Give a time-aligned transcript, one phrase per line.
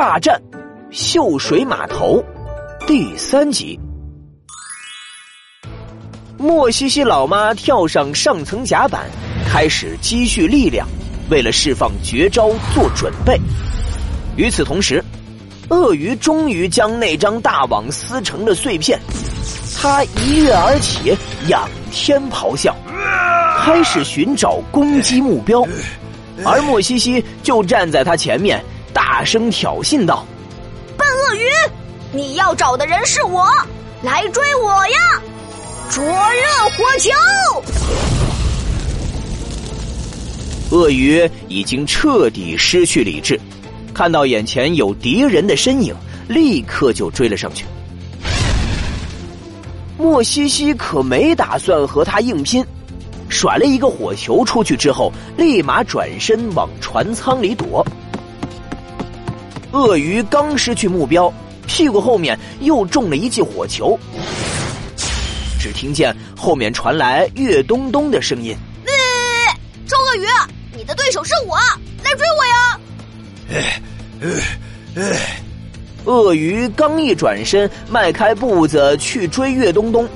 [0.00, 0.40] 大战
[0.90, 2.24] 秀水码头
[2.86, 3.78] 第三集。
[6.38, 9.04] 莫西西老妈跳上上层甲板，
[9.46, 10.88] 开始积蓄力量，
[11.28, 13.38] 为了释放绝招做准备。
[14.36, 15.04] 与此同时，
[15.68, 18.98] 鳄鱼终于将那张大网撕成了碎片，
[19.76, 21.14] 它一跃而起，
[21.48, 22.74] 仰天咆哮，
[23.58, 25.62] 开始寻找攻击目标。
[26.42, 30.26] 而莫西西就站在他前面，大声挑衅道
[30.96, 31.46] ：“笨鳄鱼，
[32.12, 33.46] 你要找的人是我，
[34.02, 35.22] 来追我呀！
[35.88, 36.10] 灼热
[36.76, 37.10] 火球！”
[40.76, 43.40] 鳄鱼已经彻底失去理智，
[43.92, 45.94] 看到眼前有敌人的身影，
[46.28, 47.64] 立刻就追了上去。
[49.98, 52.64] 莫西西可没打算和他硬拼。
[53.28, 57.86] 甩了一个火球出去之后，立马转身往船舱里躲。
[59.72, 61.32] 鳄鱼刚失去目标，
[61.66, 63.98] 屁股后面又中了一记火球。
[65.60, 68.56] 只听见后面传来岳东东的声音
[69.86, 70.26] ：“周鳄鱼，
[70.76, 71.56] 你的对手是我，
[72.02, 72.80] 来追我呀！”
[76.06, 80.08] 鳄鱼刚一转身，迈开步子去追岳东东。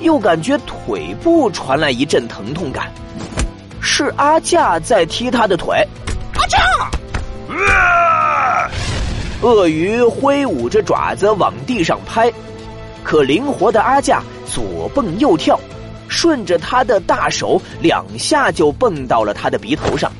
[0.00, 2.92] 又感觉腿部传来一阵疼痛感，
[3.80, 5.76] 是阿架在踢他的腿。
[6.34, 6.58] 阿架！
[9.42, 12.32] 鳄鱼挥舞着爪子往地上拍，
[13.02, 15.58] 可灵活的阿架左蹦右跳，
[16.08, 20.12] 顺着他的大手两下就蹦到了他的鼻头上，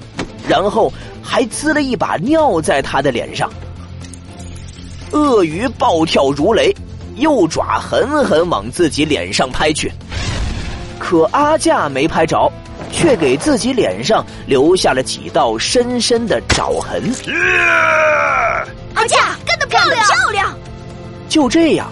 [0.48, 3.48] 然后还滋了一把尿在他的脸上。
[5.12, 6.75] 鳄鱼暴跳如雷。
[7.17, 9.93] 右爪狠狠往自己脸上拍去，
[10.98, 12.50] 可阿架没拍着，
[12.91, 17.03] 却给自己脸上留下了几道深深的爪痕。
[19.08, 20.05] 干得漂亮！
[20.06, 20.58] 漂亮！
[21.28, 21.91] 就这样，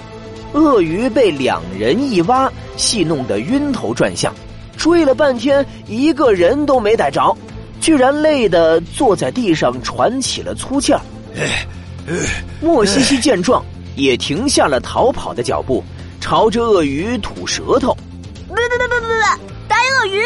[0.53, 4.35] 鳄鱼被两人一挖，戏弄得晕头转向，
[4.77, 7.36] 追了半天，一个人都没逮着，
[7.80, 11.01] 居然累得坐在地上喘起了粗气儿。
[12.61, 13.64] 莫西西见状。
[13.96, 15.85] 也停下了逃跑的脚步，
[16.20, 17.95] 朝着鳄鱼吐舌头。
[18.48, 19.40] 不不不不不不！
[19.68, 20.23] 呆鳄鱼，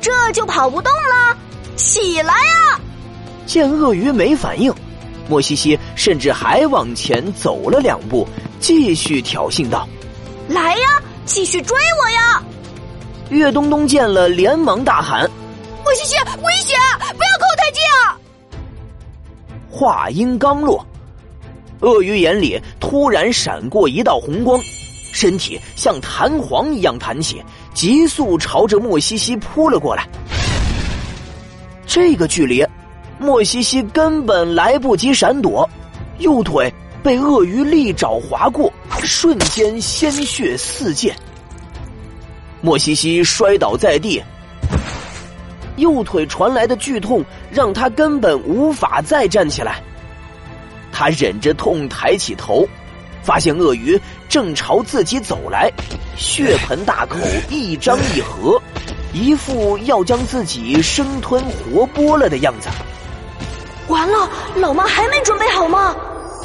[0.00, 1.36] 这就跑不动了，
[1.76, 2.80] 起来呀！
[3.44, 4.72] 见鳄鱼没反应，
[5.28, 8.26] 莫西西甚至还往前走了两步，
[8.58, 9.86] 继续挑衅道
[10.48, 12.42] ：“来呀，继续追我呀！”
[13.30, 15.30] 岳东东见了，连忙大喊
[15.84, 16.78] ：“莫西西，危险！
[16.98, 18.18] 不要靠太近啊！”
[19.70, 20.84] 话音刚落。
[21.80, 24.60] 鳄鱼眼里突然闪过一道红光，
[25.12, 27.40] 身体像弹簧一样弹起，
[27.72, 30.08] 急速朝着莫西西扑了过来。
[31.86, 32.66] 这个距离，
[33.20, 35.68] 莫西西根本来不及闪躲，
[36.18, 41.14] 右腿被鳄鱼利爪划过，瞬间鲜血四溅。
[42.60, 44.22] 莫西西摔倒在地，
[45.76, 49.82] 右腿传来的剧痛让他根本无法再站起来。
[50.92, 52.66] 他忍着痛抬起头，
[53.22, 55.70] 发现鳄鱼正朝自己走来，
[56.16, 57.18] 血盆大口
[57.50, 58.60] 一张一合，
[59.12, 62.68] 一副要将自己生吞活剥了的样子。
[63.88, 65.96] 完了，老妈还没准备好吗？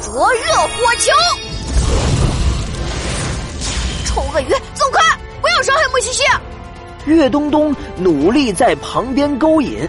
[0.02, 1.12] 灼热火球！
[4.06, 5.18] 臭鳄鱼，走开！
[5.40, 6.22] 不要伤害莫西西。
[7.04, 9.86] 岳东东努力在旁边勾引，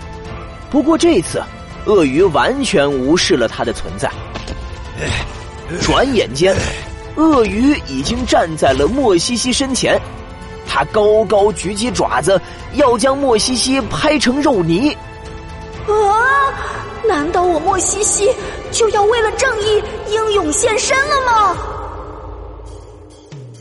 [0.70, 1.42] 不过这次，
[1.86, 4.12] 鳄鱼完全无视了他的存在。
[5.82, 6.54] 转眼间，
[7.16, 9.98] 鳄鱼已经站在了莫西西身前，
[10.68, 12.40] 他高高举起爪子，
[12.74, 14.96] 要将莫西西拍成肉泥。
[15.88, 16.75] 啊！
[17.08, 18.30] 难道我莫西西
[18.72, 21.58] 就要为了正义英勇献身了吗？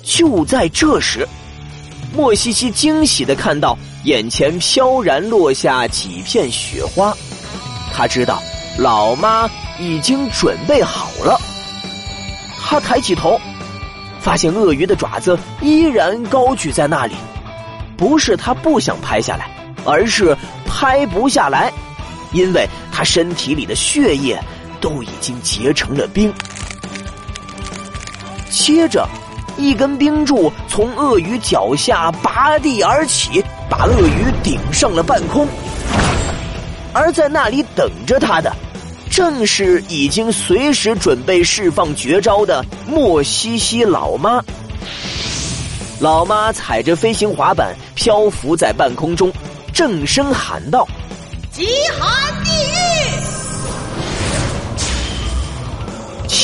[0.03, 1.27] 就在这时，
[2.15, 7.15] 莫西西惊喜的看到眼前飘然落下几片雪花，
[7.93, 8.43] 他知道
[8.79, 9.49] 老妈。
[9.77, 11.37] 已经准备好了。
[12.65, 13.41] 他抬起头，
[14.21, 17.15] 发现鳄鱼的爪子依然高举在那里。
[17.97, 19.51] 不是他不想拍下来，
[19.85, 21.73] 而是拍不下来，
[22.33, 24.41] 因为他身体里的血液
[24.81, 26.33] 都已经结成了冰。
[28.49, 29.09] 接着，
[29.59, 35.49] 一根冰柱从鳄鱼脚下拔地而起，把鳄鱼顶上了半空。
[36.93, 38.55] 而在那里等着他的。
[39.11, 44.43] 正是已经随时准备释放绝招的莫西西老妈。
[46.01, 49.33] 老妈踩着飞行滑板漂浮在半空中，
[49.73, 50.85] 正声喊道
[51.53, 51.65] ：“极
[51.97, 52.44] 寒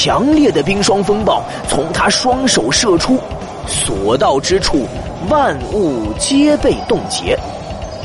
[0.02, 3.18] 强烈的冰霜风暴从他双手射出，
[3.66, 4.86] 所到之处，
[5.28, 7.38] 万物皆被冻结，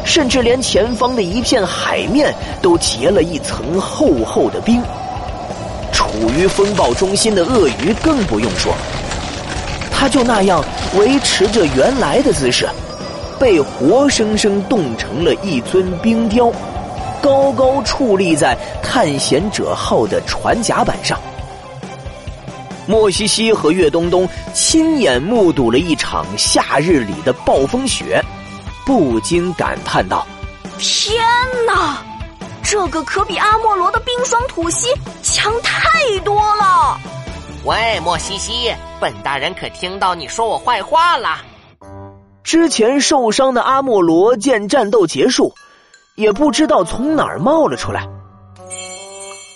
[0.04, 4.84] 甚至连前方的一片海面都结了一层厚厚的冰。
[5.94, 8.74] 处于风暴中心的鳄鱼更不用说，
[9.90, 10.62] 它就那样
[10.98, 12.68] 维持着原来的姿势，
[13.40, 16.52] 被活生生冻成了一尊冰雕，
[17.22, 18.54] 高高矗立在
[18.84, 21.18] 探险者号的船甲板上。
[22.88, 28.22] 莫西西和岳东东亲眼目睹了一场夏日里的暴风雪，
[28.86, 30.26] 不禁感叹道
[30.78, 31.26] ：“天
[31.66, 32.04] 哪，
[32.64, 34.90] 这个可比阿莫罗的冰霜吐息
[35.24, 37.00] 强太多了！”
[37.66, 41.42] 喂，莫西西，本大人可听到你说我坏话了？
[42.44, 45.52] 之前受伤的阿莫罗见战斗结束，
[46.14, 48.08] 也不知道从哪儿冒了出来，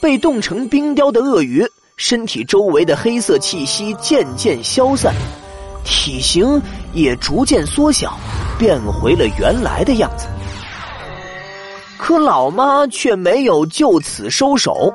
[0.01, 1.63] 被冻成冰雕的鳄鱼。
[1.99, 5.13] 身体周围的黑色气息渐渐消散，
[5.83, 6.59] 体型
[6.93, 8.17] 也逐渐缩小，
[8.57, 10.25] 变回了原来的样子。
[11.97, 14.93] 可老妈却没有就此收手，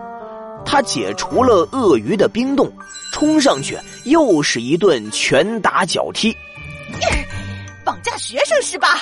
[0.64, 2.72] 她解除了鳄鱼的冰冻，
[3.12, 6.34] 冲上去又是一顿拳打脚踢。
[7.84, 8.98] 绑架学生是吧？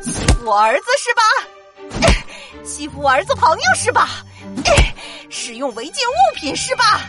[0.00, 1.22] 欺负我儿子是吧？
[2.64, 4.24] 欺负我儿子朋友是吧？
[5.28, 7.00] 使用违禁物品是吧？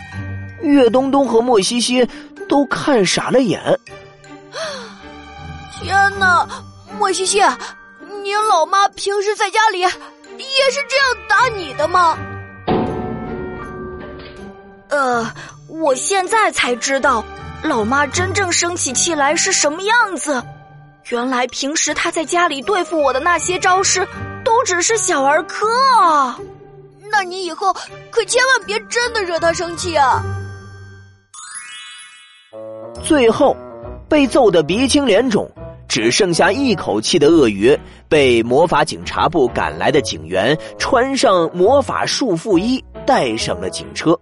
[0.61, 2.07] 岳东东和莫西西
[2.49, 3.61] 都看傻了眼。
[5.79, 6.47] 天哪，
[6.97, 7.41] 莫西西，
[8.23, 12.17] 你老妈平时在家里也是这样打你的吗？
[14.89, 15.31] 呃，
[15.67, 17.23] 我现在才知道，
[17.61, 20.43] 老妈真正生起气来是什么样子。
[21.09, 24.07] 原来平时她在家里对付我的那些招式，
[24.43, 25.67] 都只是小儿科
[26.01, 26.39] 啊。
[27.19, 27.73] 那你以后
[28.11, 30.23] 可千万别真的惹他生气啊！
[33.03, 33.57] 最后，
[34.07, 35.49] 被揍得鼻青脸肿，
[35.87, 37.75] 只剩下一口气的鳄鱼，
[38.07, 44.15] 被魔法警察部赶来的警员穿上魔法束缚衣，带上了警车。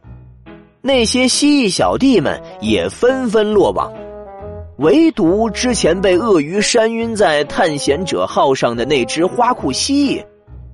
[0.81, 3.91] 那些蜥蜴小弟们也纷纷落网，
[4.77, 10.25] 唯独之前被鳄鱼扇晕在探险者号上的那只花裤蜥蜴，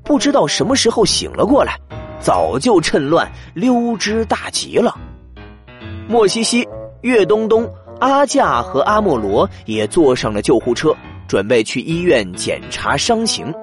[0.04, 1.80] 不知道什么时候醒了过来，
[2.22, 4.96] 早就趁乱溜之大吉了。
[6.08, 6.68] 莫西西、
[7.02, 7.70] 岳东东。
[8.00, 10.92] 阿架和阿莫罗也坐上了救护车，
[11.28, 13.54] 准备去医院检查伤情。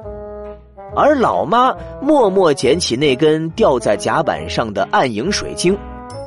[0.94, 5.76] 而老妈默默捡起那根吊在甲板上的暗影水晶，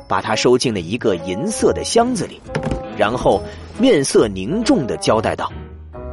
[0.06, 2.38] 把它收进了一个银色的箱子里，
[2.98, 3.42] 然后
[3.78, 5.50] 面色凝重的交代道：“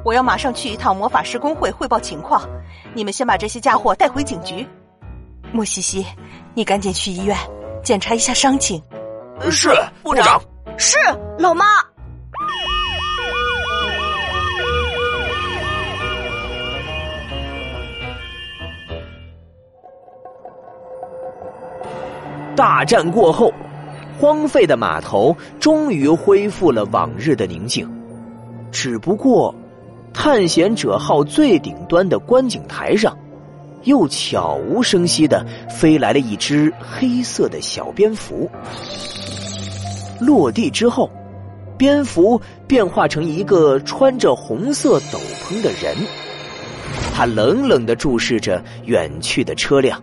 [0.06, 2.42] 我要马上去一趟魔法师工会汇报情况，
[2.94, 4.65] 你们先把这些家伙带回警局。
[5.51, 6.06] 莫西西，
[6.54, 7.36] 你赶紧去医院
[7.84, 8.81] 检查一下伤情。
[9.50, 9.69] ”“是，
[10.04, 10.42] 部长。
[10.78, 10.98] ”“是，
[11.38, 11.66] 老妈。”
[22.56, 23.54] 大战过后，
[24.19, 27.90] 荒废的码头终于恢复了往日的宁静。
[28.69, 29.56] 只不过，
[30.13, 33.18] 探险者号最顶端的观景台上，
[33.83, 38.49] 又悄无声息的飞来了一只黑色的小蝙蝠。
[40.19, 41.09] 落地之后，
[41.77, 45.95] 蝙蝠变化成一个穿着红色斗篷的人，
[47.13, 50.01] 他冷冷的注视着远去的车辆，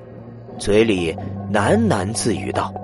[0.58, 1.16] 嘴里。
[1.52, 2.74] 喃喃自语道：“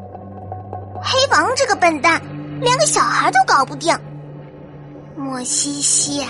[1.03, 2.23] 黑王这个笨蛋，
[2.61, 3.93] 连个小孩都搞不定。
[5.17, 6.25] 莫西西，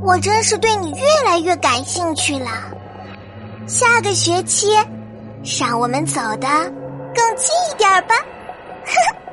[0.00, 2.46] 我真是对你越来越感兴趣了。
[3.70, 4.66] 下个学期
[5.60, 6.48] 让我们走的
[7.14, 8.16] 更近一点吧。
[8.84, 8.92] 呵
[9.24, 9.29] 呵